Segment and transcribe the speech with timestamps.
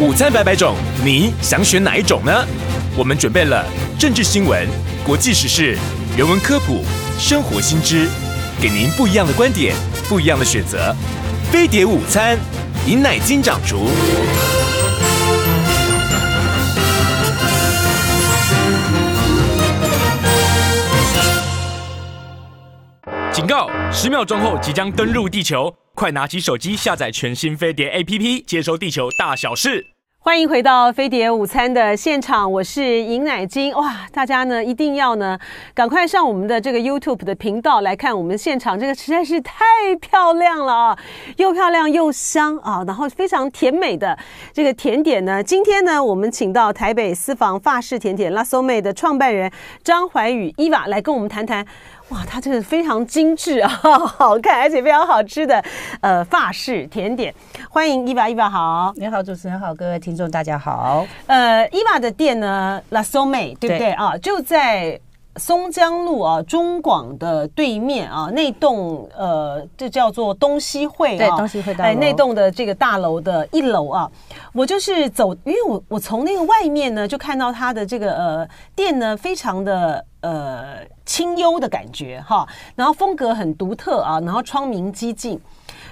[0.00, 2.32] 午餐百百种，你想选哪一种呢？
[2.96, 3.62] 我们准备了
[3.98, 4.66] 政治新闻、
[5.04, 5.76] 国际时事、
[6.16, 6.82] 人文科普、
[7.18, 8.08] 生活新知，
[8.62, 9.74] 给您不一样的观点，
[10.08, 10.96] 不一样的选择。
[11.52, 12.38] 飞碟午餐，
[12.86, 13.90] 饮奶金掌厨。
[23.30, 23.68] 警告！
[23.92, 25.70] 十秒钟后即将登陆地球，
[26.00, 29.88] 快拿起手机下载全新飞碟 APP，接收地球大小事。
[30.22, 33.74] 欢迎回到飞碟午餐的现场，我是尹乃菁。
[33.74, 35.38] 哇，大家呢一定要呢
[35.74, 39.62] 赶快上我们的这个 YouTube 的频道来看我们现场，这个实在是太
[40.00, 40.98] 漂亮了啊，
[41.36, 44.18] 又漂亮又香啊，然后非常甜美的
[44.54, 45.42] 这个甜点呢。
[45.42, 49.52] 今天呢，我们请到台北私房法式甜点 La s o m e 的创办人
[49.84, 51.66] 张怀宇伊娃来跟我们谈谈。
[52.10, 53.68] 哇，它这个非常精致啊，
[54.18, 55.62] 好看，而且非常好吃的，
[56.00, 57.32] 呃，法式甜点。
[57.68, 61.06] 欢迎 Eva，Eva 好，你好，主持人好，各位听众大家好。
[61.26, 64.18] 呃，Eva 的店呢，La Sommée，对不对，对啊？
[64.18, 64.98] 就在
[65.36, 74.10] 松江路啊，中广的对面啊，那栋呃，这叫做东西汇啊，对，东西汇大楼，哎，那栋的这个大楼的一楼啊，
[74.52, 80.04] 我就是走，因为我我从那个外面呢，就看到它的这个呃店呢，非常的。
[80.20, 85.40] 呃，清幽的感觉哈，然后风格很独特啊，然后窗明几净，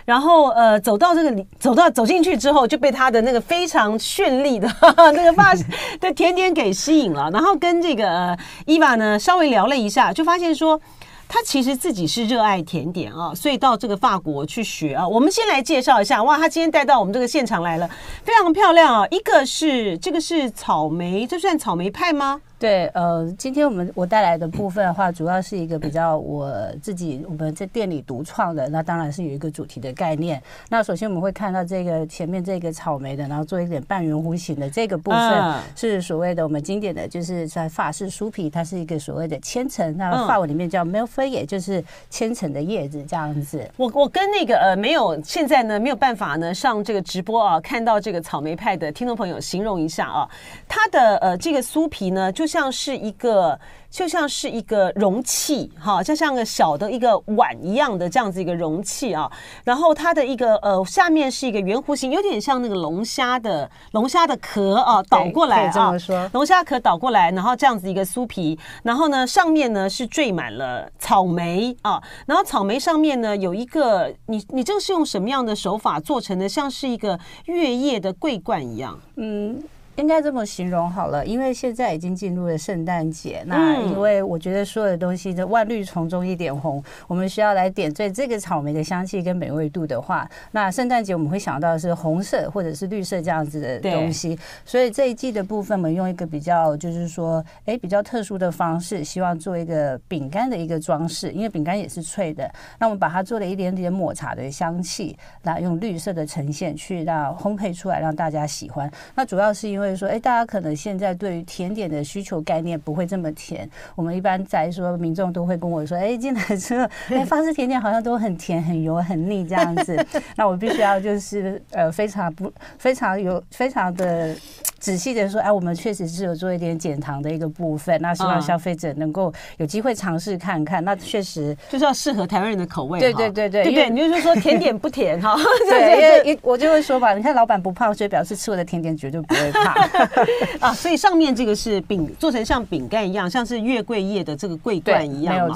[0.04, 5.54] 然后呃，走到这个里，走到走进去之后，就被他的那个非常绚丽的哈哈 那个发
[5.98, 10.78] 的甜点给吸引了，然后跟这个呃伊娃呢稍微聊了一下，就发现说
[11.26, 15.08] 他其实自己是热爱甜点啊，所以到这个法国去学啊。
[15.08, 17.88] 我们先来介绍一下，哇，他今天带到我们这个现场来了，
[18.24, 22.40] 非常漂亮啊，一个是这个是草莓，这算草莓派吗？
[22.58, 30.42] 对，呃，今天我们我带来的部分的话，主要是一个比较我自己我们在店里独创的，那当然是有一个主题的概念。
[30.68, 40.84] 那首先我们会看到这个前面这个草莓的，然后做一点半圆弧形的这个部分，是所谓的我们经典的就是在法式酥皮，它是一个所谓的千层，那法文里面叫
[41.30, 43.64] 也就是千层的叶子这样子。
[43.76, 50.28] 我我跟那个呃没有现在呢没有办法呢上这个直播啊，看到这个草莓派的听众朋友形容一下啊，
[50.66, 52.47] 它的呃这个酥皮呢就。
[52.48, 53.60] 像是一个，
[53.90, 59.30] 就像是一个容器，哈，就像个小的一个碗一样的这样子一个容器啊。
[59.62, 65.94] 然后它的一个呃下面是一个圆弧形，有点像那个龙虾的龙虾的壳啊，倒过来啊，
[66.32, 68.58] 龙虾壳倒过来，然后这样子一个酥皮。
[68.82, 72.02] 然后呢，上面呢是缀满了草莓啊。
[72.26, 76.48] 然后草莓上面呢有一个，你你这个是用什么样的手法做成的？
[76.48, 79.62] 像是一个月夜的桂冠一样，嗯。
[79.98, 83.42] 应该这么形容好了，因为现在已经进入了圣诞节。
[83.46, 94.38] 那因为我觉得所有的东西的万绿丛中一点红，我们需要来点缀这个草莓的香气跟美味度的话，那圣诞节我们会想到的是红色或者是绿色这样子的东西。
[94.64, 102.48] 所以这一季的部分，我们用一个比较就是说，哎，比较特殊的方式，希望做一个饼干的一个装饰，因为饼干也是脆的。
[102.78, 108.88] 那我们把它做了一点点抹茶的香气，那用绿色的呈现去让烘焙出来，让大家喜欢。
[109.16, 109.87] 那主要是因为。
[109.96, 113.68] 所以说，哎，大家可能现在对于甜点的需求概念不会这么甜。
[113.94, 119.96] 我们一般在说，民众都会跟我说，哎，进来之后，哎，法式甜点好像都很甜、很油、很腻这样子。
[120.36, 124.34] 那我必须要就是呃，非常不非常有非常的。
[124.78, 130.84] 仔细的说，哎，我们确实是有做一点减糖的一个部分，那希望消费者能够有机会尝试看看。
[130.84, 133.00] 那确实就是要适合台湾人的口味。
[133.00, 135.36] 对对对对，对对，你就是说甜点不甜哈。
[135.68, 139.74] 对，因为我就会说吧，你看老板不胖，所以表示吃我的甜点绝对不会胖
[140.60, 140.72] 啊。
[140.72, 145.54] 所以上面这个是饼，做成像饼干一样，像是月桂叶的这个桂冠一样，没。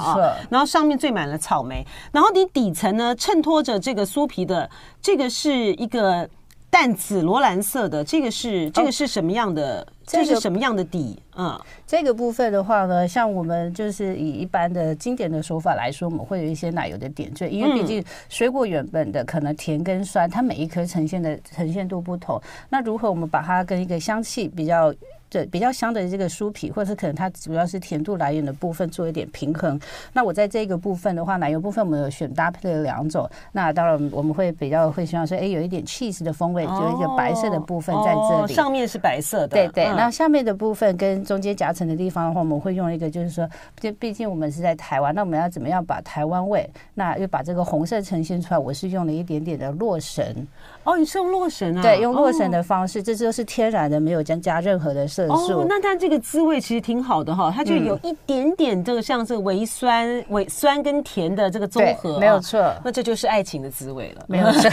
[0.49, 4.69] 然后上面缀满了草莓，然后你底层呢衬托着这个酥皮的，
[5.01, 6.27] 这个是一个。
[6.73, 9.81] 淡紫罗兰色的，这个是这个是什么样的？
[9.81, 11.21] 哦、这是什么样的底？
[11.37, 22.41] 嗯，这个部分的话呢，像我们就是以一般的经典的手法来说，我们会有一些奶油的点缀，因为毕竟水果原本的可能甜跟酸，它每一颗呈现的呈现度不同。
[22.69, 24.91] 那如何我们把它跟一个香气比较？
[25.33, 29.79] 对，比较香的这个酥皮，或者是可能它主要是甜度来源的部分做一点平衡。
[30.13, 33.27] 那我在这个部分的话，奶油部分我们有选搭配了两种。
[33.51, 38.43] 那当然我们会比较会希望说，哎，有一点 cheese 的风味，就一个白色的部分在这里。
[38.43, 39.47] 哦，上面是白色的。
[39.47, 39.85] 对对。
[39.85, 43.49] 那下面的部分跟中间夹层的地方的话，我们会用一个，就是说，
[43.79, 48.57] 就毕竟我们是在台湾，那我们要怎么样把台湾味，那又把这个红色呈现出来？
[48.59, 50.47] 我是用了一点点的洛神。
[50.83, 51.81] 哦，你是用洛神啊？
[51.81, 55.22] 对，用洛神的方式，这就是天然的，没有加加任何的色。
[55.27, 55.59] 色素。
[55.59, 62.61] 哦，那它这个滋味其实挺好的哈，它就有一点点这个像这个微酸、微酸跟甜的这个综合，没有错。
[62.83, 64.69] 那这就是爱情的滋味了，没有错。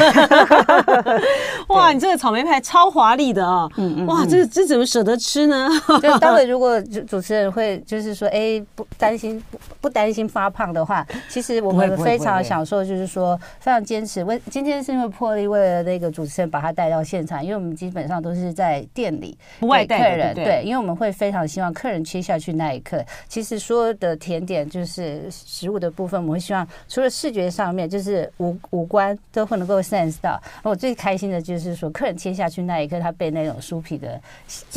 [1.75, 3.69] 哇，你这个草莓派超华丽的啊！
[3.77, 5.69] 嗯嗯，哇，这这怎么舍得吃呢？
[6.03, 14.25] 就待会如果主主持人会就是说，哎，不担心不不担心发胖的话，其实我们非常享受，就是说非常坚持。
[14.25, 30.41] 为今天是因为破例为了那个主持人把他带到现场，因为我们基本上都是在店里不外带客人，对，因为我们会非常希望客人切下去那一刻，其实所有的甜点就是食物的部分，我们会希望除了视觉上面，就是五五官都会能够 sense 到。
[30.63, 34.21] 我最开心的就是说，客人切下去那一刻，他被那种酥皮的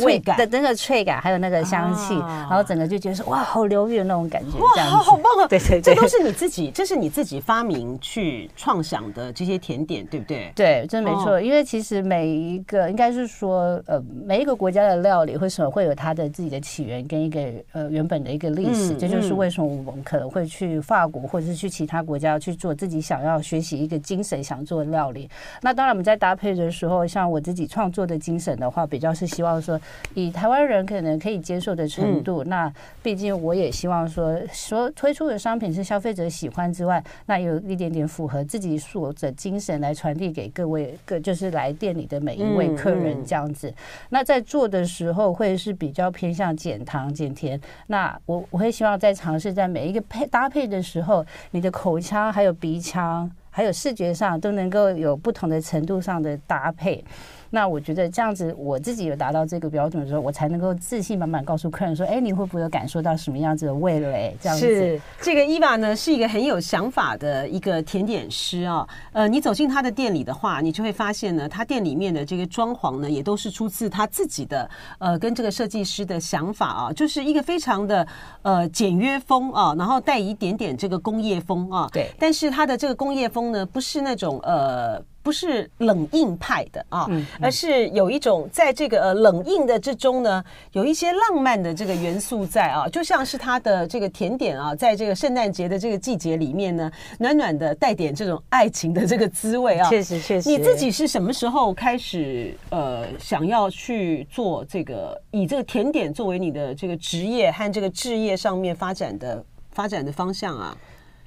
[0.00, 5.48] 味感的那个脆感，还有那个香气，然后整个就觉得说哇，好疗愈的那种感觉，哇，好好棒啊！
[5.48, 10.52] 对对对，这都是你自己，这是你自己发明去创想的这些甜点，对不对？
[10.54, 11.40] 对，真没错。
[11.40, 17.38] 因为其实每一个应该是说，呃，每一个国家的料理为什么会有它的自己的起源跟一个
[17.72, 25.28] 呃原本的一个历史，这就是为什么我们可能会去法国或者是去其他国家去做自己想要学习一个精神想做的料理。
[25.60, 29.78] 那当然我们在搭配的时候，像我自己创作的精神的话，比较是希望说
[30.14, 32.42] 以台湾人可能可以接受的程度。
[32.44, 43.70] 那毕竟我也希望说，说推出的商品是消费者喜欢之外，那有一点点符合自己所的精神来传递给各位各就是来店里的每一位客人这样子。
[44.08, 47.60] 那在做的时候会是比较偏向减糖减甜。
[47.88, 57.04] 那我我会希望在尝试在每一个配搭配的时候，你的口腔还有鼻腔还有视觉上都能够有不同的程度上的搭配。
[57.50, 64.66] 那我觉得这样子，我自己有达到这个标准的时候，我才能够自信满满告诉客人说：“哎，你会不会有感受到什么样子的味蕾？”这样子。
[64.66, 68.86] 是这个伊娃呢，是一个很有想法的一个甜点师啊。
[69.12, 74.68] 呃，你走进他的店里的话，你就会发现呢，他店里面的这个装潢呢，也都是出自他自己的
[74.98, 78.06] 呃，跟这个设计师的想法啊，就是一个非常的
[78.42, 81.88] 呃简约风啊，然后带一点点这个工业风啊。
[81.92, 82.10] 对。
[82.18, 85.02] 但是他的这个工业风呢，不是那种呃。
[85.24, 87.08] 不是冷硬派的啊，
[87.40, 99.88] 而是有一种在这个呃冷硬的之中呢，有一些浪漫的这个元素在啊，就像是它的这个甜点啊，在这个圣诞节的这个季节里面呢，暖暖的带点这种爱情的这个滋味啊。
[99.88, 100.46] 确实确实。
[100.46, 110.76] 你自己是什么时候开始呃想要去做这个以这个甜点作为你的这个职业和这个置业上面发展的发展的方向啊？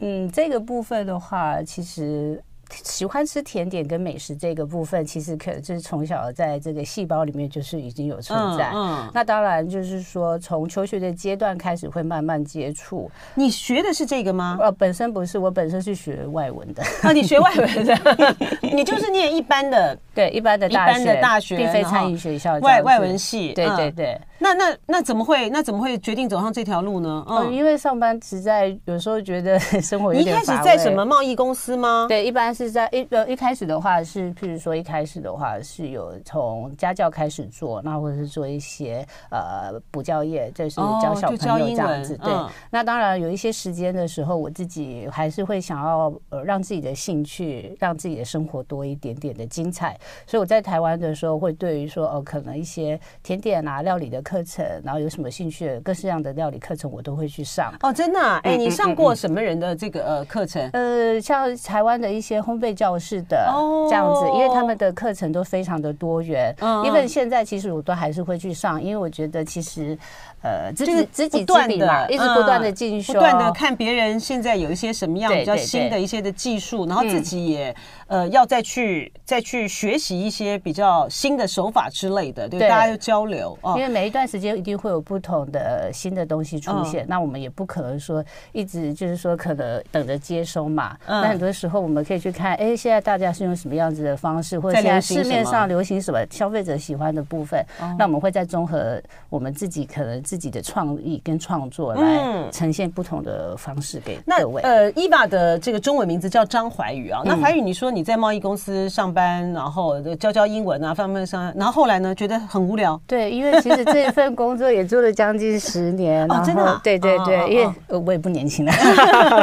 [0.02, 2.40] 嗯，这个部分的话，其实。
[2.84, 8.72] 喜欢吃甜点跟美食这个部分，其实可就是从小在这个细胞里面就是已经有存在。
[8.74, 13.10] 嗯，嗯，那当然就是说，从求学的阶段开始会慢慢接触。
[13.36, 14.58] 你学的是这个吗？
[14.60, 16.84] 呃，本身不是，我本身是学外文的。
[17.04, 18.36] 啊，你学外文的？
[18.62, 23.54] 你就是念一般的，对，一般的大学，一般的大学，并非餐饮学校，外外文系。
[23.54, 24.20] 对对对。
[24.40, 27.26] 那那那怎么会那怎么会决定走上这条路呢？
[27.28, 32.06] 嗯，因为上班实在有时候觉得 生活有点一开始在什么贸易公司吗？
[32.08, 42.16] 对，一般是在一呃一开始的话是，譬如说一开始的话是有从家教开始做，那或者是做一些呃补教业，就是教小朋友这样子。
[42.18, 42.32] 对，
[42.70, 50.00] 那当然有一些时间的时候，我自己还是会想要呃让自己的兴趣，让自己的生活多一点点的精彩。
[50.28, 54.22] 所以我在台湾的时候，会对于说哦，可能一些甜点啊、料理的。
[54.28, 57.74] 课程，然后有什么兴趣的各式各样的料理课程，我都会去上。
[57.82, 58.20] 哦，真的？
[58.20, 58.42] 啊？
[58.44, 60.70] 哎，你上过什么人的这个呃课程？
[60.74, 63.50] 呃，像台湾的一些烘焙教室的
[63.90, 66.54] 这样子，因为他们的课程都非常的多元。
[66.60, 69.98] 嗯，因为现在其实我都还是会去上，因为我觉得其实。
[70.44, 77.76] 呃，自己自己不断的，一直不断的进修，不断的看别人现在有一些什么样比较新的一些的技术，然后自己也
[78.06, 83.76] 呃要再去再去学习一些比较新的手法之类的，对，大家要交流啊。
[83.76, 90.96] 因为每一段时间一定会有不同的新的东西出现，那我们也不可能说一直就是说可能等着接收嘛。
[91.08, 97.66] 那很多时候我们可以去看，哎，现在大家是用什么样子的方式，或者现在市面上流行什么消费者喜欢的部分，
[97.98, 100.22] 那我们会再综合我们自己可能。
[100.28, 104.62] 自己的创意跟创作来呈现不同的方式给各位。
[104.64, 107.22] 呃，伊娃的这个中文名字叫张怀宇啊。
[107.24, 113.00] 那怀宇，你说你在贸易公司上班，然后教教英文啊，方面上，然后后来呢，觉得很无聊。
[113.08, 116.30] 对，因为其实这份工作也做了将近十年。
[116.30, 116.82] 哦， 真的？
[116.84, 118.74] 对对对，因为我也不年轻了，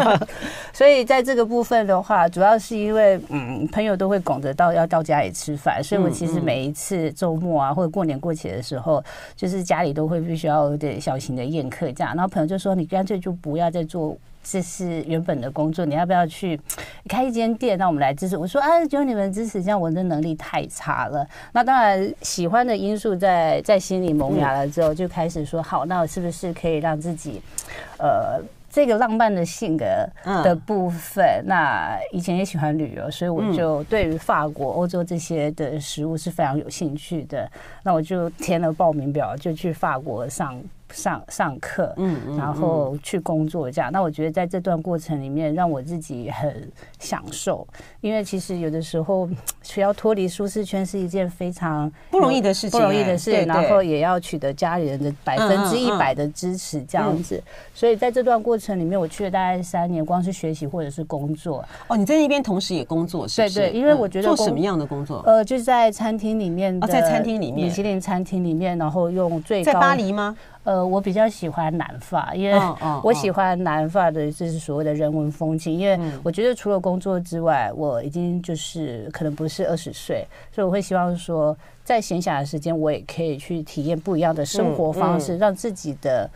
[0.75, 9.03] 所以在这个部分的话，主要是因为嗯，朋友都会拱着到要到家里吃饭，所以我其实每一次周末啊，或者过年过节的时候，
[9.35, 10.74] 就是家里都会必须要。
[10.77, 16.61] 的小型的宴客这样，然后朋友就说：“你干脆就不要再做这是原本的工作，你要不要去
[17.09, 17.79] 开一间店？
[17.79, 18.37] 让我们来支持。
[18.37, 21.27] 我说啊，只有你们支持，这样我的能力太差了。
[21.53, 27.41] 那当然，喜欢的因素在在心里萌芽了之后，就开始说好，那我是不是可以让自己，
[27.99, 28.41] 呃。
[28.75, 29.85] 这个浪漫的性格
[30.43, 37.49] 的部分，嗯、那以前也喜欢旅游，所以我就对于法国、欧洲这些的食物是非常有兴趣的。
[37.85, 40.61] 那我就填了报名表，就去法国上。
[40.95, 43.91] 上上课，嗯，然后去工作这样。
[43.93, 47.67] 那我觉得在这段过程里面，让我自己很享受，
[48.01, 49.29] 因为其实有的时候
[49.63, 53.45] 需要脱离舒适圈是一件非常不容易的事情，不容易的事情。
[53.47, 57.43] 然后也要取得家里人的百分之一百的支持，这样子。
[57.75, 61.65] 所以在这段过程里面，我去了大概三年，光是学习或者是工作。
[61.89, 63.59] 哦，你在那边同时也工作，是不是？
[63.59, 65.23] 对对，因为我觉得做什么样的工作？
[65.27, 70.37] 呃，就是在餐厅里面，在餐厅里面，米其林餐厅里面，然后用最高在巴黎吗？
[70.65, 72.59] 呃，我比较喜欢南发，因为
[73.03, 75.73] 我喜欢南发的就是所谓的人文风情。
[75.73, 86.29] 因为我觉得除了工作之外，我已经就是可能不是二十岁，所以我会希望说，在闲暇的时间，我也可以去体验不一样的生活方式，让自己的。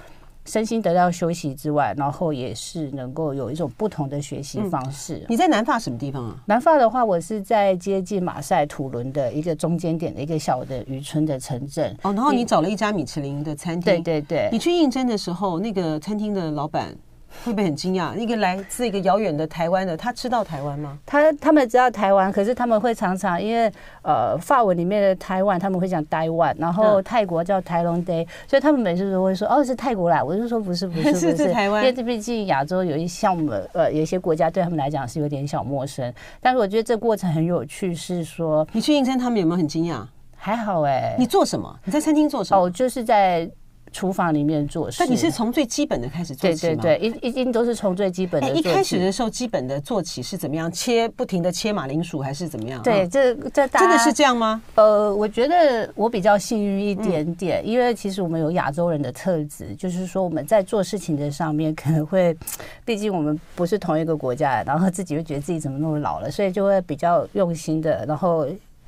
[0.49, 5.19] 身心得到休息之外，然后也是能够有一种不同的学习方式。
[5.19, 5.27] 嗯。
[5.29, 6.37] 你在南法什么地方啊？
[6.47, 11.95] 南法的话，我是在接近马赛、土伦的一个中间点的一个小的渔村的城镇。
[12.03, 13.83] 哦，然后你找了一家米其林的餐厅。
[13.83, 14.49] 对对对。
[14.51, 16.97] 你去应征的时候，那个餐厅的老板。
[17.45, 18.17] 会不会很惊讶？
[18.17, 20.99] 一个来自一个遥远的台湾的，他知道台湾吗？
[21.07, 23.71] 他他们知道台湾，可是他们会常常因为
[24.03, 40.03] 呃法文里面的台湾，他们会讲台湾，然后泰国叫台龙 day，所以他们每次都会说哦是泰国来，我就说不是不是不 是，是台湾，因为这毕竟亚洲有一项目呃有一些国家对他们来讲是有点小陌生，但是我觉得这过程很有趣，是说你去应征他们有没有很惊讶？
[40.41, 41.79] 还好哎、欸，你做什么？
[41.85, 42.63] 你在餐厅做什么？
[42.63, 43.51] 哦，就是在。
[43.93, 46.83] 厨房里面做事，但你是从最基本的开始做起吗？
[46.83, 48.51] 对对对，一一定都是从最基本的。
[48.51, 50.71] 一开始的时候，基本的做起是怎么样？
[50.71, 52.83] 切，不停的切马铃薯还是怎么样？
[52.83, 54.63] 对，这这真的是这样吗？
[54.75, 62.37] 呃，我觉得我比较幸运一点点，因为其实我们有亚洲人的特质，就是说我们在做事情的上面可能会，
[62.85, 68.47] 毕竟我们不是同一个国家，然后自己会觉得自己怎么那么老了，所以就会比较用心的，然后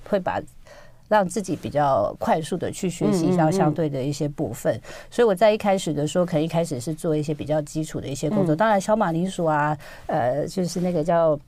[0.09, 0.40] 会把。
[1.10, 9.76] 让自己比较快速的去学习一下相对的一些部分，所以我在一开始的时候，可能一开始是做一些比较基础的一些工作，当然小马铃薯啊，
[10.06, 11.38] 呃，就是那个叫。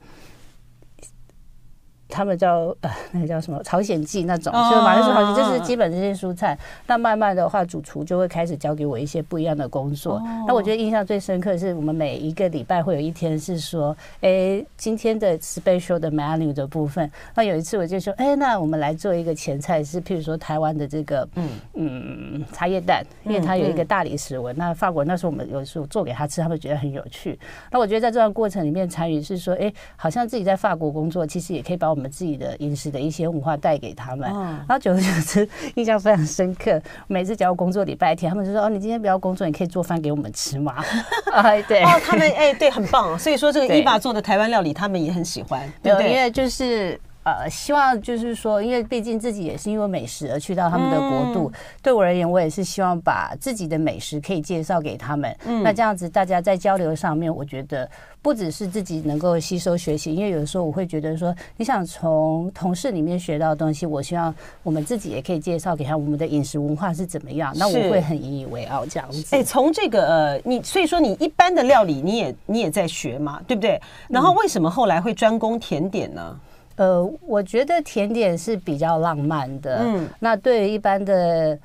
[2.13, 6.55] 他们叫呃，那个叫什么朝鲜蓟那种，所以马铃薯就是基本这些蔬菜。
[6.85, 10.21] 那慢慢的话，主厨就会开始教给我一些不一样的工作。
[10.47, 17.09] 那我觉得印象最深刻的是，我们每一个礼拜会有一天是说，哎，今天的 special 的 menu 的部分。
[17.33, 24.55] 那有一次我就说，哎，那我们来做一个前菜，是譬如说台湾的这个嗯嗯茶叶蛋，因为它有一个大理石纹。
[24.55, 27.39] 那法国那时候我们有时候做给他吃，他们觉得很有趣。
[27.71, 32.02] 那我觉得在这段过程里面参与是说，哎，好像自己在法国工作，其实也可以把我们。
[32.03, 36.81] 我们自己的饮食的一些文化带给他们，然后久而久之印象非常深刻。
[37.07, 40.83] 每次只要工作礼拜天，他们就说：“哦，你今天不要工作，你可以做饭给我们吃吗？”
[41.31, 43.17] 哎，对，哦，他们哎，对，很棒。
[43.17, 45.93] 所以说，这个伊爸做的台湾料理，他们也很喜欢，对？
[46.11, 46.99] 因为就是。
[47.23, 51.51] 呃，希望就是说，因为毕竟自己也是因为美食而去到他们的国度。
[51.81, 55.33] 对我而言，我也是希望把自己的美食可以介绍给他们。
[55.45, 57.89] 嗯那这样子，大家在交流上面，我觉得
[58.21, 65.95] 不只是自己能够吸收学习，因为有的时候我会觉得说，你想从同事里面学到的东西，我希望我们自己也可以介绍给他。
[65.95, 67.53] 我们的饮食文化是怎么样？
[67.55, 69.35] 那我会很引以为傲这样子。
[69.35, 73.79] 哎，从这个呃，你所以说你一般的料理你也你也在学嘛，对不对？
[74.09, 76.37] 然后为什么后来会专攻甜点呢？
[76.75, 79.79] 呃，我觉得甜点是比较浪漫的。
[79.83, 81.57] 嗯，那对于一般的，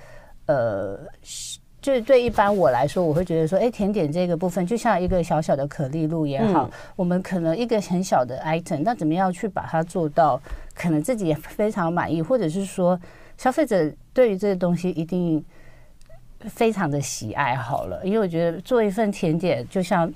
[0.46, 0.98] 呃，
[1.80, 10.38] 就是对一般我来说，我会觉得说，哎，甜点这个部分就像一个小小的可丽露也好，我们可能一个很小的 item，那怎么样去把它做到，
[10.74, 13.00] 可能自己也非常满意，或者是说，
[13.38, 15.42] 消费者对于这个东西一定
[16.40, 17.56] 非常的喜爱。
[17.56, 20.12] 好了，因为我觉得做一份甜点就像。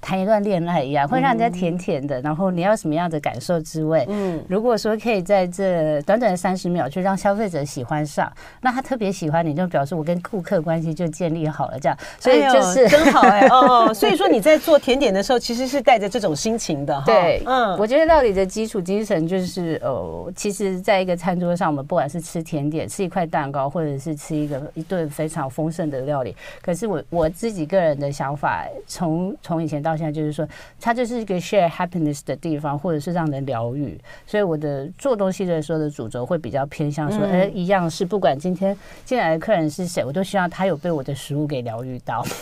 [0.00, 2.20] 谈一段恋爱一样，会让人家甜甜的。
[2.20, 4.06] 然后你要什么样的感受滋味？
[4.08, 11.78] 嗯，如果说可以在这短短的三十秒，就让消费者喜欢上，那他特别喜欢你，就表示我跟顾客关系就建立好了。
[11.78, 13.92] 这样，所以就是真好哎哦。
[13.94, 17.04] 所以说你在做甜点的时候，其实是带着这种心情的哈。
[17.04, 30.46] 对，嗯，我觉得料理的基础精神就是哦，其实在一个餐桌上，我们不管是吃甜点、吃一块蛋糕，或者是吃一个一顿非常丰盛的料理，可是我我自己个人的想法，从从以前到到现在就是说，
[30.80, 33.98] 它就是一个 share happiness 的地方，或者是让人疗愈。
[34.26, 42.24] 所以我的做东西的时候的主轴会比较偏向说，哎，一样是不管今天进来的客人是谁，我都希望他有被我的食物给疗愈到。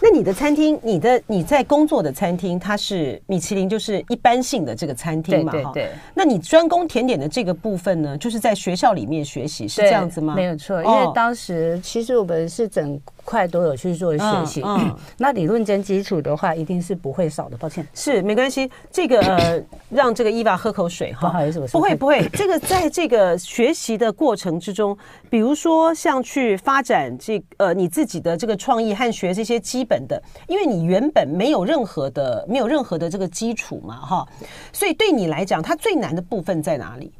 [0.00, 5.52] 那你的餐厅，你的你在工作的餐厅，它是米其林，就是一般性的这个餐厅嘛？
[5.52, 5.90] 对对对。
[6.14, 10.34] 那你专攻甜点的这个部分呢，就是在学校里面学习，是这样子吗？
[10.34, 14.62] 没有错，因为当时其实我们是整块都有去做学习。
[14.64, 17.56] 嗯，嗯 那理论跟基础的话，一定是不会少的。
[17.58, 18.70] 抱歉，是没关系。
[18.90, 21.20] 这个呃， 让这个伊娃喝口水哈。
[21.22, 22.26] 不好意思，我不会不会。
[22.32, 24.96] 这个在这个学习的过程之中，
[25.28, 34.28] 比如说像去发展这呃你自己的这个创意和学这些基本的，因为你原本没有任何的没有任何的这个基础嘛哈，
[34.72, 37.12] 所以对你来讲，它最难的部分在哪里？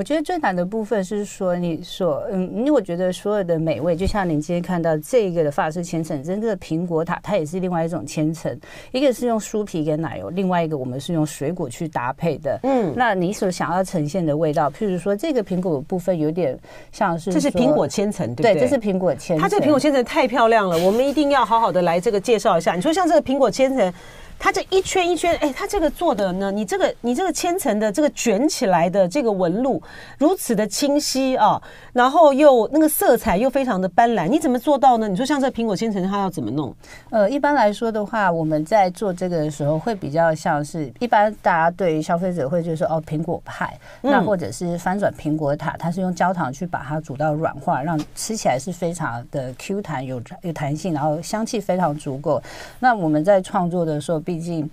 [0.00, 8.58] 我觉得最难的部分是说，你所，嗯，因为我觉得所有的美味，就像您今天看到这个的法式千层，真的苹果塔，它也是另外一种千层，
[8.92, 12.58] 一个是用酥皮跟奶油，另外一个我们是用水果去搭配的。
[12.62, 16.58] 嗯，那你所想要呈现的味道，譬如说这个苹果的部分有点
[16.90, 18.54] 像是，这是苹果千层，对不对？
[18.54, 19.42] 对，这是苹果千层。
[19.42, 22.74] 它这个苹果千层太漂亮了，我们一定要好好的来这个介绍一下。
[22.74, 23.92] 你说像这个苹果千层。
[24.42, 26.50] 它这一圈一圈，哎，它这个做的呢？
[26.50, 29.80] 你这个你这个千层的这个卷起来的这个纹路
[30.16, 31.60] 如此的清晰啊，
[31.92, 35.06] 然后又那个色彩又非常的斑斓，你怎么做到呢？
[35.06, 36.74] 你说像这苹果千层，它要怎么弄？
[37.10, 52.42] 呃，一般来说的话，我们在做这个的时候，会比较像是一般大家对于消费者会就是说哦，苹果派，那或者是翻转苹果塔，它是用焦糖去把它煮到软化，让吃起来是非常的 Q 弹有有弹性，然后香气非常足够。
[52.78, 54.18] 那我们在创作的时候。
[54.30, 54.70] 毕竟。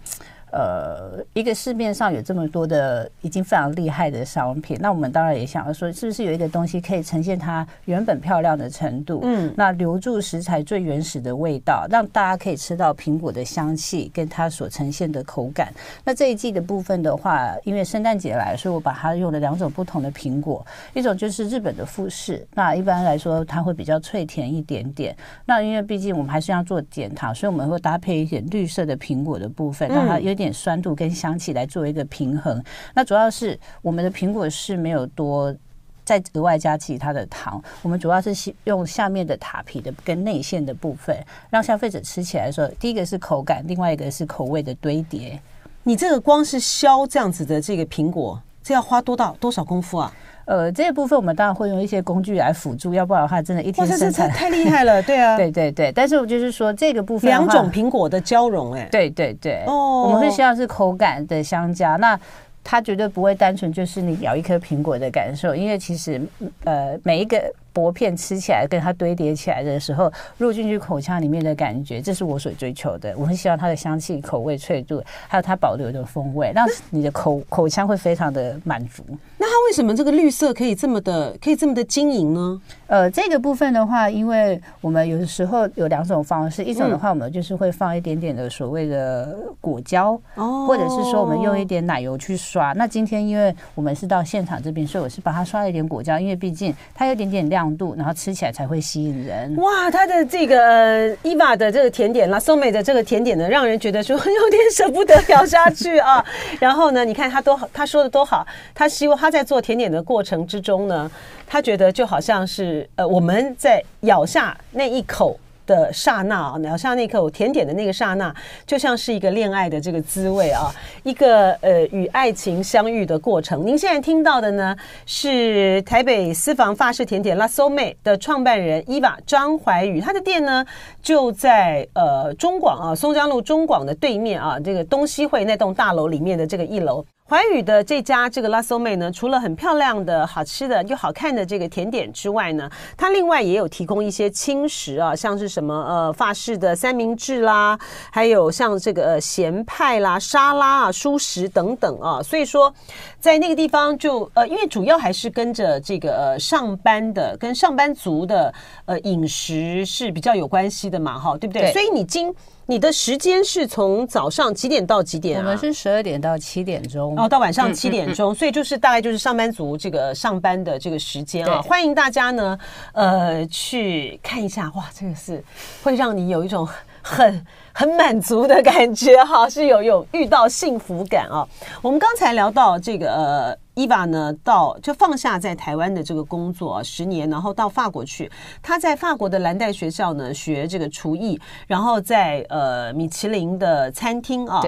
[0.52, 9.20] 呃，一个市面上有这么多的已经非常厉害的商品，那我们当然也想要说，是不是有一个东西可以呈现它原本漂亮的程度？
[9.24, 15.72] 嗯，那留住食材最原始的味道，让大家可以吃到苹果的香气跟它所呈现的口感。
[16.04, 25.16] 那这一季的部分的话，因为圣诞节来，所以我把它用了两种不同的苹果，一种就是日本的富士，那一般来说它会比较脆甜一点点。
[25.46, 32.64] 那因为毕竟我们还是要做减糖，所以我们会搭配一点绿色的苹果的部分，让它有点酸度跟香气来做一个平衡。
[32.94, 35.56] 那主要是我们的苹果是没有多
[36.04, 41.18] 再额外加其他的糖，我们主要是用下面的塔皮的跟内馅的部分，
[41.50, 45.38] 让消费者吃起来的时候，第一个是口感，另外一个是口味的堆叠。
[45.84, 50.12] 你这个光是削这样子的这个苹果，这要花多大多少功夫啊？
[50.44, 55.90] 呃，这一部分我们当然会用一些工具来辅助，要不然的话，真的一天生产太厉害了， 对啊，对对对。
[55.94, 62.20] 但是我就是说，这个部分两种苹果的交融，哎，对对对，哦，我们会希望是口感的相加，那
[62.62, 66.22] 它绝对不会单纯就是你咬一颗苹果的感受，因为其实
[66.66, 67.42] 呃每一个。
[67.74, 73.14] 薄片吃起来跟它堆叠起来的时候，入进去口腔里面的感觉，这是我所追求的。
[73.18, 79.04] 我很希望它的香气、口味、脆度，还有它保留的风味，让你的口口腔会非常的满足。
[79.38, 82.60] 那它为什么这个绿色可以这么的，可以这么的晶莹呢？
[82.88, 92.74] 呃，这个部分的话，因为我们有的时候有两种方式，一种的话，我们就是会放一点点的所谓的果胶，哦，或者是说我们用一点奶油去刷。
[92.74, 97.67] 那今天因为我们是到现场这边，所以我是把它刷了一点果胶，因为毕竟它有点点亮。
[97.76, 99.56] 度，然后吃起来才会吸引人。
[99.58, 106.24] 哇，它的这个呃伊娃的这个甜点啦，松美的这个甜点呢，让人觉得说 有点舍不得咬下去啊。
[106.60, 111.10] 然后呢，你看他多好他说的多好，他希望他在做甜点的过程之中呢，
[111.48, 115.40] 他觉得就好像是呃我们在咬下那一口。
[115.68, 118.34] 的刹那啊，咬下那口甜点的那个刹那，
[118.66, 123.64] 就像是一个恋爱的这个滋味啊，一个呃与爱情相遇的过程。
[123.68, 124.76] 您现在听到的呢，
[125.06, 130.66] 是台北私房法式甜点 lasso 妹的创办人伊娃张怀宇，他的店呢
[131.04, 137.06] 就在呃中广啊松江路中广的对面啊，这个东西汇那栋大楼里面的这个一楼。
[137.30, 147.78] 怀宇的这家这个 La Somme 呢，除了很漂亮的好吃的又好看的这个甜点之外呢，它另外也有提供一些轻食啊，像是什么呃法式的三明治啦，
[148.10, 152.24] 还有像这个呃咸派啦、沙拉啊、蔬食等等啊。
[152.24, 152.74] 所以说，
[153.20, 158.54] 在那个地方就呃，因为主要还是跟着这个呃上班的、跟上班族的
[158.86, 161.64] 呃饮食是比较有关系的嘛，哈，对不对？
[161.64, 161.74] 对。
[161.74, 162.34] 所以你今
[162.70, 165.42] 你的时间是从早上几点到几点啊？
[165.42, 171.62] 我们是十二点到七点钟，然后到晚上七点钟，所以就是大概就是上班族这个上班的这个时间啊。
[171.62, 172.60] 欢迎大家呢，
[172.92, 175.42] 呃，去看一下，哇，这个是
[175.82, 176.68] 会让你有一种
[177.02, 177.46] 很。
[177.78, 181.48] 很满足的感觉哈，是有有遇到幸福感啊。
[181.80, 183.58] 我们刚才聊到这个呃。
[183.78, 188.28] 伊娃呢，到就放下在台湾的这个工作十年，然后到法国去。
[188.60, 194.64] 他在法国的蓝带学校呢学这个厨艺，然后在呃米其林的餐厅啊，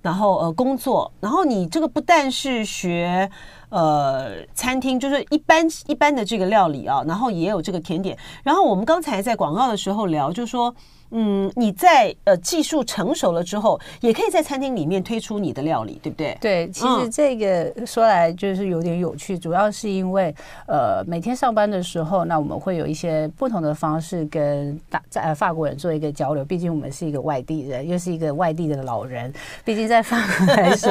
[0.00, 1.12] 然后呃工作。
[1.20, 3.30] 然后你这个不但是学
[3.68, 8.16] 呃餐厅，就是一般一般的这个料理啊，然后也有这个甜点。
[8.42, 10.74] 然后我们刚才在广告的时候聊，就说。
[11.10, 16.36] 嗯，你在呃技术成熟了之后，也可以在餐厅里面推出你的料理，对不对？
[16.40, 20.34] 对，其实这个说来就是有点有趣，主要是因为
[20.66, 26.44] 呃每天上班的时候，那我们会有一些不同的方式跟大在法国人做一个交流。
[26.44, 29.32] 毕竟我们是一个外地人，又是一个外地的老人，
[29.64, 30.90] 毕竟在法国来说，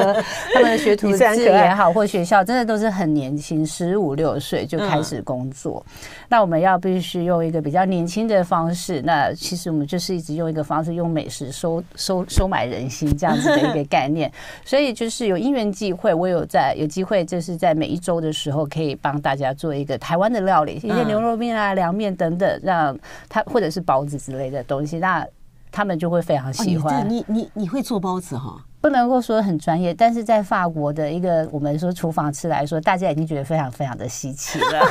[0.54, 5.84] 他们的学徒 制也好，或学校真的都是很年轻，十五六岁就开始工作。
[6.30, 10.03] 那我们要必须用一个比较年轻的方式，那其实我们就是。
[10.12, 14.28] 一直用一个方式，用美食收收收买人心这样子的一个概念，
[14.66, 25.24] 所以就是有因缘际会，我有在有机会，就是在每一周的时候，可以帮大家做一个台湾的料理，一些牛肉面啊、凉面等等，让他或者是包子之类的东西，那
[25.70, 27.00] 他们就会非常喜欢。
[27.00, 28.64] 哦、你你你会做包子哈？
[28.84, 34.82] 不能够说很专业，但是在法国的一个我们说厨房吃来说，大家已经觉得非常非常的稀奇了，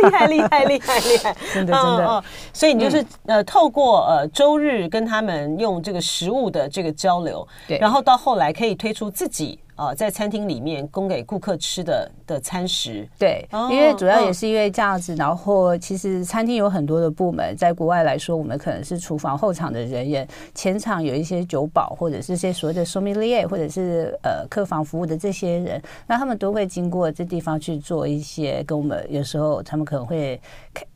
[0.00, 2.06] 厉害厉害厉害厉害， 真的真的。
[2.06, 9.58] 哦、所以你就是、嗯、呃透过呃周日跟他们用这个食物的这个交流，对，然后到后来可以推出自己。
[9.80, 30.38] 啊，在餐厅里面供给顾客吃的的餐食，对，因为主要也是因为这样子，然后其实餐厅有很多的部门，在国外来说，我们可能是厨房后场的人员，前场有一些酒保或者是些所谓的 sommelier 或者是呃客房服务的这些人，那他们都会经过这地方去做一些跟我们有时候他们可能会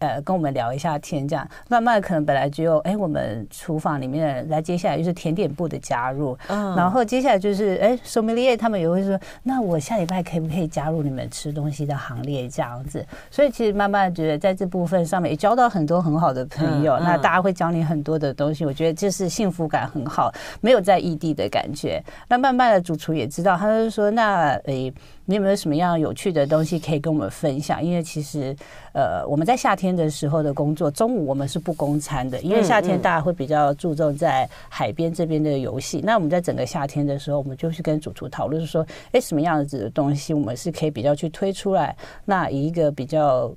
[0.01, 8.74] 呃跟我们聊一下天，这样慢慢可能本来只有哎我们厨房里面的，来接下来就是甜点部的加入，嗯，然后接下来就是哎 sommelier 他们。
[8.79, 12.49] 也会说，那我下礼拜可不可以加入你们吃东西的行列？
[12.49, 16.99] 这样子，所以其实慢慢觉得在这部分上面也交到很多很好的朋友。
[16.99, 22.03] 那大家会教你很多的东西，我觉得这是幸福感很好，没有在异地的感觉。
[22.29, 24.93] 那慢慢的主厨也知道，他就说，那诶。
[25.27, 27.83] 你有没有什么样有趣的东西可以跟我们分享？
[27.83, 28.55] 因为其实，
[28.93, 36.03] 呃，我们在夏天的时候的工作，中午我们是不供餐的，因为夏天大家会比较注重在海边这边的游戏。
[36.05, 41.97] 那我们在整个夏天的时候，我们就去跟主厨讨论说，哎，什么样子的东西我们是可以比较去推出来？
[42.25, 43.55] 那以一个比较。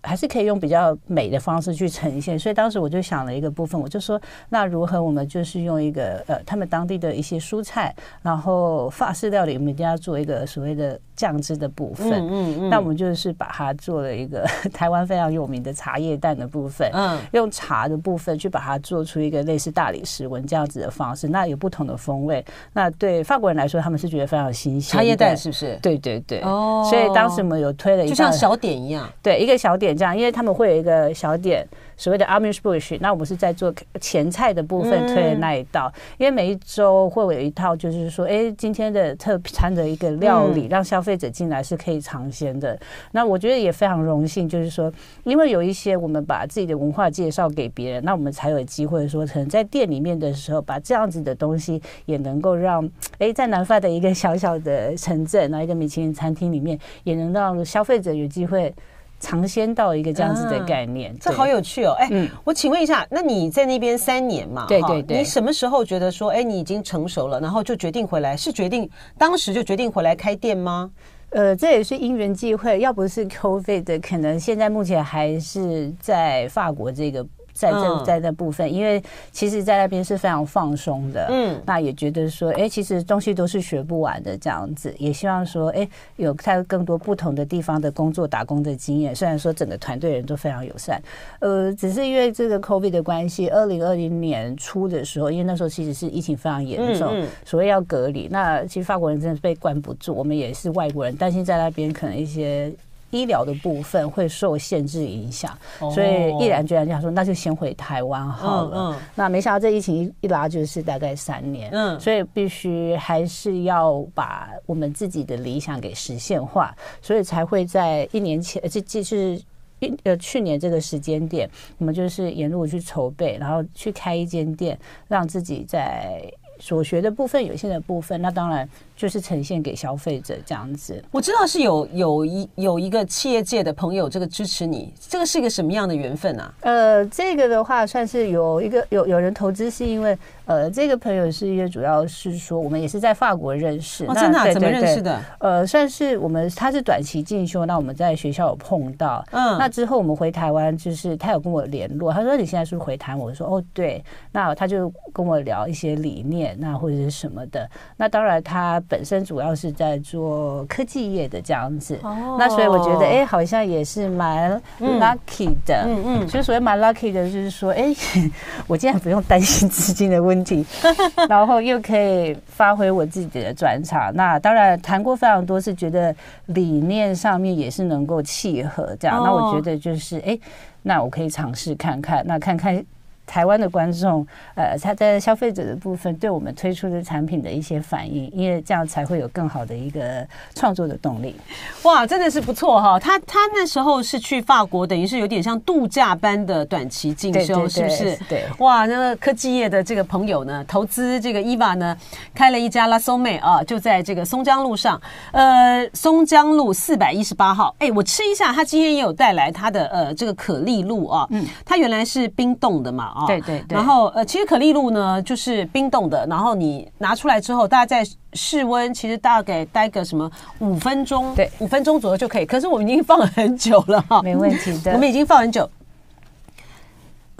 [0.00, 12.08] 还是可以用比较美的方式去呈现，所以当时我就想了一个部分，我就说，那如何我们就是用一个呃，他们当地的一些蔬菜，然后法式料理，我们一定要做一个所谓的酱汁的部分。
[12.30, 22.44] 嗯那我们就是把它做了一个 台湾非常有名的茶叶蛋的部分，嗯，用茶的部分去把它做出一个类似大理石纹这样子的方式，那有不同的风味。
[22.72, 24.96] 那对法国人来说，他们是觉得非常新鲜。
[24.96, 25.76] 茶叶蛋是不是？
[25.82, 26.40] 对对对。
[26.42, 26.86] 哦。
[26.88, 29.10] 所以当时我们有推了一个，就像小点一样。
[29.20, 29.88] 对，一个小点。
[29.88, 31.66] 点这样，因为他们会有一个小点，
[31.98, 42.78] 所谓的 Amuse-Bouche，那我们是在做前菜的部分推的那一道，因为每一周会有一套，就是说，哎，今天的特餐的一个料理，让消费者进来是可以尝鲜的。
[43.10, 44.90] 那我觉得也非常荣幸，就是说，
[45.24, 58.72] 因为有一些我们把自己的文化介绍给别人，那我们才有机会说，可能在店里面的时候，把这样子的东西也能够让，哎，在南法的一个小小的城镇，那一个米其林餐厅里面，也能让消费者有机会。
[59.20, 61.92] 尝鲜到一个这样子的概念，这好有趣哦！
[61.98, 62.08] 哎，
[62.44, 64.66] 我请问一下，那你在那边三年嘛？
[64.68, 68.36] 对对对，你什么时候觉得说，哎，你已经成熟了，然后就决定回来？
[68.36, 70.90] 是决定当时就决定回来开店吗？
[71.30, 77.26] 呃，这也是因缘际会，要不是 COVID 的，可能现在目前还是在法国这个。
[77.58, 89.14] 在这在那部分，因为其实，在那边是非常放松的，嗯，那也觉得说，哎，其实东西都是学不完的这样子，也希望说，哎，有看更多不同的地方的工作打工的经验。
[89.14, 91.02] 虽然说整个团队人都非常友善，
[91.40, 97.12] 呃，只是因为这个 COVID 的关系，二零二零年初的时候，因为那时候其实是疫情非常严重，
[97.44, 102.72] 所以要隔离，那其实法国人真的是被关不住，我们也是外国人，担心在那边可能一些。
[103.10, 109.00] 医疗的部分会受限制影响，所以毅然决然讲说，那就先回台湾好了。
[109.14, 119.40] 那没想到这疫情一一拉就是大概三年，嗯，所以必须还是要把我们自己的理想给实现化，所以才会在一年前，这这是
[119.78, 126.22] 一呃去年这个时间点，我们就是沿路去筹备，然后去开一间店，让自己在
[126.58, 128.68] 所学的部分有限的部分，那当然。
[128.98, 131.00] 就是呈现给消费者这样子。
[131.12, 136.52] 我知道是有有一有一个企业界的朋友这个支持你，这个是一个什么样的缘分啊？
[136.62, 145.22] 呃，这个的话算是有一个有有人投资，是因为呃，这个朋友是因为主要是说我们也是在法国认识，哦，真的、啊、怎么认识的？
[145.38, 153.20] 呃，算是我们他是短期进修，那我们在学校有碰到，嗯，那之后我们回台湾，就是他有跟我联络，他说你现在是不是回台湾？
[153.20, 158.82] 我说哦对，那他就跟我聊一些理念，那或者是什么的，那当然他。
[158.88, 165.84] 本身主要是在做科技业的这样子，哦、那所以我觉得，哎、欸，好像也是蛮 lucky 的。
[165.86, 168.30] 嗯嗯，所以所谓蛮 lucky 的，就是说，哎、欸，
[168.66, 170.64] 我竟然不用担心资金的问题，
[171.28, 174.10] 然后又可以发挥我自己的专长。
[174.14, 176.14] 那当然谈过非常多，是觉得
[176.46, 179.20] 理念上面也是能够契合这样。
[179.20, 180.40] 哦、那我觉得就是，哎、欸，
[180.82, 182.84] 那我可以尝试看看，那看看。
[183.28, 191.36] 台湾的观众，呃，他在消费者的部分对我们推出的产品的一些反应，因为这样才会有更好的一个创作的动力。
[191.82, 192.98] 哇，真的是不错哈！
[192.98, 198.18] 他他那时候是去法国，等于是有点像度假般的短期进修，是不是？
[198.28, 198.46] 对。
[198.60, 201.94] 哇，那个科技业的这个朋友呢，投资这个伊娃呢，
[202.34, 204.98] 开了一家 La Somme 啊，就在这个松江路上，
[205.32, 207.74] 呃，松江路四百一十八号。
[207.78, 213.12] 哎，我吃一下，他今天也有带来他的呃这个可丽露啊，嗯，他原来是冰冻的嘛。
[213.26, 222.46] 对对对，然后呃，其实可丽露呢就是冰冻的，然后你拿出来之后，大家在室温，其实大概待个什么五分钟，对，五分钟左右就可以。
[222.46, 225.68] 可是我们已经放了很久了哈，没问题的，我们已经放很久。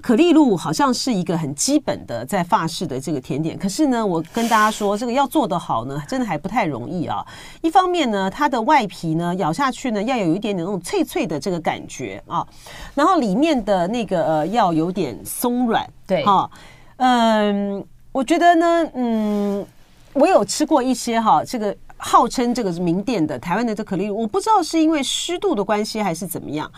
[0.01, 7.27] 可丽露好像是一个很基本的在法式的这个甜点，可是呢，我跟大家说，这个要做得好呢，真的还不太容易啊。
[7.63, 12.47] 一方面呢，它的外皮呢咬下去呢要有一点点那种脆脆的这个感觉啊，
[12.95, 16.49] 然后里面的那个呃要有点松软，对，哈，
[16.99, 19.67] 嗯，我觉得呢，嗯，
[20.13, 26.71] 我有吃过一些哈，这个号称这个是名店的台湾的这可丽露，我不知道是因为湿度的关系还是怎么样，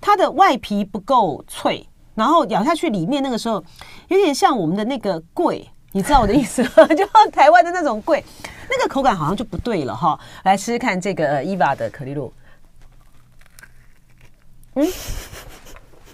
[0.00, 1.84] 它的外皮不够脆。
[2.18, 3.64] 然后咬下去，里面那个时候
[4.08, 6.84] 有点像我们的那个桂，你知道我的意思吗？
[6.96, 8.24] 就台湾的那种桂，
[8.68, 10.18] 那个口感好像就不对了哈。
[10.42, 12.32] 来试试看这个 Eva 的可丽露，
[14.74, 14.84] 嗯，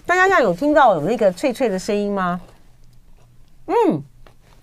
[0.05, 2.39] 大家现在有听到有那个脆脆的声音吗？
[3.65, 4.03] 嗯，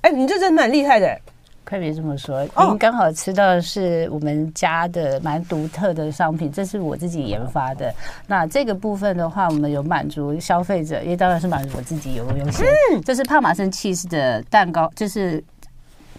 [0.03, 1.21] 哎，你这真的蛮厉害的。
[1.65, 7.95] 可别这么说，您刚好吃到的是我们家的蛮独特的商品，这是我自己研发的。
[8.27, 12.67] 那这个部分的话，我们有满足消费者，也当然是满足我自己有优先。
[12.67, 15.43] 嗯，这是帕玛森 cheese 的蛋糕，就是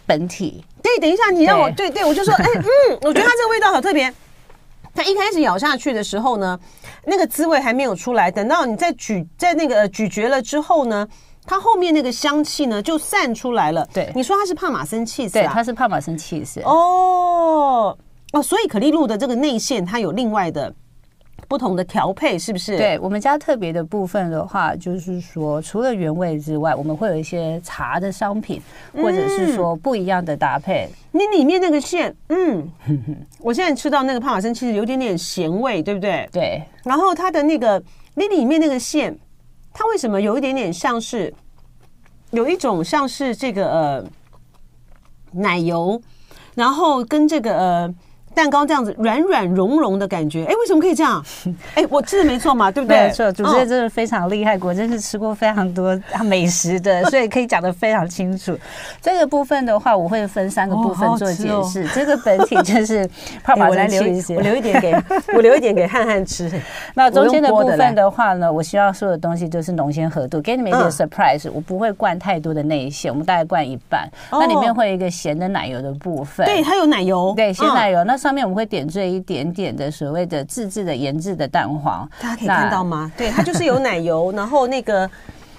[0.08, 0.64] 本体。
[0.82, 4.12] 对，等一下，你让我对对，我就说，哎， 嗯，我觉得它这个味道好特别。
[4.96, 6.60] 它一开始咬下去的时候呢，
[7.06, 11.08] 那个滋味还没有出来，等到你再咀在那个咀嚼了之后呢。
[11.46, 13.88] 它后面那个香气呢，就散出来了。
[13.94, 15.44] 对，你说它是帕玛森气色啊？
[15.44, 16.62] 对，它是帕玛森气色。
[16.62, 17.98] 哦
[18.32, 20.74] 哦，所以可丽露的这个内馅它有另外的
[21.48, 22.78] 不同的调配，是不是？
[22.78, 28.62] 对，我们家特别的部分的话，就是说除了原味之外，我们会有一些茶的商品，
[28.96, 30.90] 或者是说不一样的搭配。
[31.12, 32.68] 嗯、你里面那个馅，嗯，
[33.40, 36.28] 我现在吃到那个帕玛森其实有点点咸味，对不对？
[36.32, 36.64] 对。
[36.84, 37.84] 然后它的那个
[38.16, 39.16] 你里面那个馅。
[39.74, 41.34] 它为什么有一点点像是，
[42.32, 44.06] 有一种像是这个呃
[45.32, 46.02] 奶油，
[46.56, 47.96] 然后跟这个呃。
[48.34, 51.24] 蛋糕这样子软软融融的感觉，哎，为什么可以这样？
[51.76, 52.98] 哎，我吃的没错嘛，对不对？
[52.98, 58.58] 没错，主持人真的非常厉害，果真是吃过非常多美食的， 所以可以讲得非常清楚。
[59.02, 61.88] 这个部分的话，我会分三个部分做解释。
[61.90, 63.08] 这个本体就是
[63.44, 64.96] 帕玛森起司，我留一点给
[65.36, 66.52] 我留一点给汉汉吃。
[66.96, 71.50] 那中间的部分的话呢，我希望说的东西就是浓鲜合度，给你们一点 surprise。
[71.54, 74.10] 我不会灌太多的内馅，我们大概灌一半。
[74.32, 78.04] 那里面会有一个咸的奶油的部分，对，它有奶油，对，咸奶油。
[78.04, 83.12] 那上面我们会点缀一点点的所谓的自制的研制的蛋黄，大家可以看到吗？
[83.18, 85.10] 对，它就是有奶油，然后那个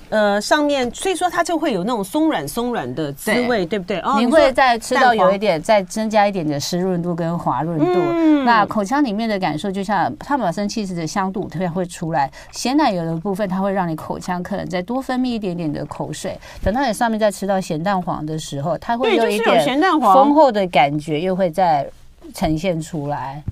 [0.09, 3.99] 呃上面，所以说它就会有那种松软松软的滋味，对，对不对？
[4.01, 7.85] 哦，你会再吃到有一点，再增加一点的湿润度跟滑润度。
[7.93, 16.35] 嗯，那口腔里面的感受，就像帕玛森气质的香度特别会出来，咸奶油的部分，它会让你口腔可能再多分泌一点点的口水。
[16.63, 21.87] 等到你上面再吃到咸蛋黄的时候，它会有一点咸蛋黄丰厚的感觉，又会在。
[22.33, 23.43] 呈现出来，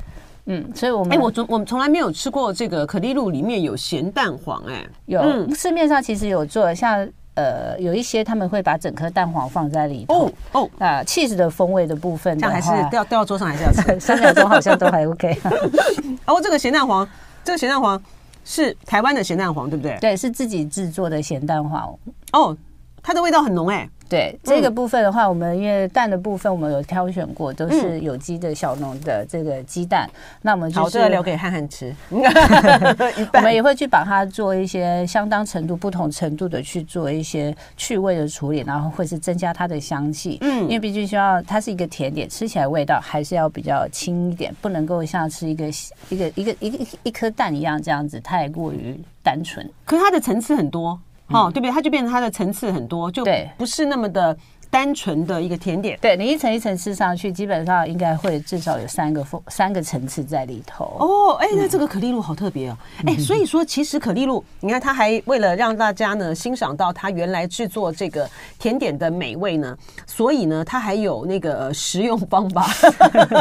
[0.47, 15.37] 嗯，所以我们哎，我从我们从来没有吃过这个可丽露里面有咸蛋黄，哎，有，嗯，市面上其实有做，像呃有一些他们会把整颗蛋黄放在里头，哦哦，啊，cheese 的风味的部分，这样还是掉掉到桌上还是要吃，三秒钟好像都还 OK。
[16.27, 17.09] 哦，这个咸蛋黄，
[17.45, 18.01] 这个咸蛋黄
[18.45, 19.97] 是台湾的咸蛋黄，对不对？
[20.01, 21.97] 对，是自己制作的咸蛋黄。
[22.33, 22.57] 哦，
[23.03, 23.89] 它的味道很浓，哎。
[24.13, 30.07] 对这个部分的话，我们因为蛋的部分我们有挑选过，都是有机的小农的这个鸡蛋。
[30.43, 40.37] 那我们就是要留给汉汉吃， 我们也会去把它做一些相当程度、不同程度的去做一些去味的处理，然后或是增加它的香气。
[40.43, 45.65] 嗯，因为毕竟需要它是一个甜点，吃起来味道还是要比较轻一点，不能够像吃一个
[46.11, 49.67] 一个一个一个一颗蛋一样这样子太过于单纯。
[49.87, 51.01] 可是它的层次很多。
[51.33, 51.71] 哦，对不对？
[51.71, 53.25] 它就变成它的层次很多，就
[53.57, 54.37] 不是那么的
[54.71, 55.99] 单纯的一个甜点。
[56.01, 60.97] 对，你一层一层吃上去，基本上应该会至少有三个风三个层次在里头。
[60.99, 62.77] 哦，哎，那这个可丽露好特别哦。
[63.07, 72.67] 哎，所以说其实可丽露，你看它还为了让大家呢欣赏到它原来制作这个甜点的美味呢，所以呢它还有那个食用方法，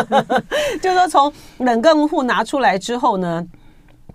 [0.82, 3.46] 就是说从冷冻库拿出来之后呢。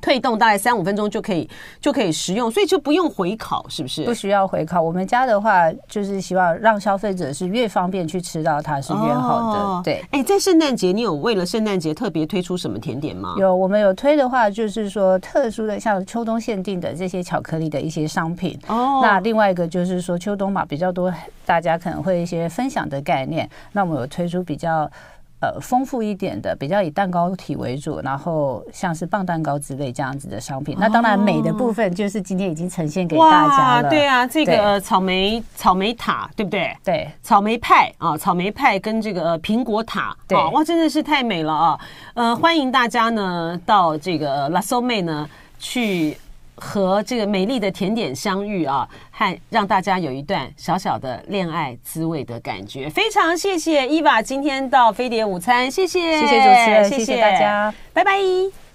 [0.00, 1.48] 退动大概三五分钟就可以
[1.80, 4.04] 就可以食用，所以就不用回烤，是不是？
[4.04, 4.80] 不需要回烤。
[4.80, 9.59] 我们家的话，就是希望让消费者是越方便去吃到它是越好的。
[9.59, 13.35] 哦、对，哎，在圣诞节，你有为了圣诞节特别推出什么甜点吗？
[13.38, 18.59] 有，我们有推的话，就是说特殊的，像秋冬限定的这些巧克力的一些商品。
[18.68, 21.12] 哦，那另外一个就是说秋冬嘛比较多，
[21.44, 23.48] 大家可能会一些分享的概念。
[23.72, 24.90] 那我们有推出比较。
[25.38, 30.75] 呃，丰富一点的，比较以蛋糕体为主，然后像是棒蛋糕之类这样子的商品。
[30.77, 33.90] 哦、那当然，美的部分就是今天已经呈现给大家了。
[33.90, 36.75] 对啊，这个草莓草莓塔，对不对？
[36.83, 41.81] 对，草莓派啊，草莓派跟这个苹果塔，对，哇，真的是太美了啊！
[42.14, 46.16] 呃，欢迎大家呢到这个 La Sommée 呢去。
[46.59, 52.90] 和这个美丽的甜点相遇啊，和让大家有一段小小的恋爱滋味的感觉。
[52.90, 58.65] 非常谢谢伊娃今天到飞碟午餐，谢谢，谢谢主持人，谢谢，谢谢大家，拜拜。